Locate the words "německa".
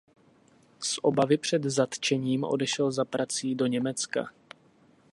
3.67-4.29